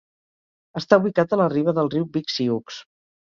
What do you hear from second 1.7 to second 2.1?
del riu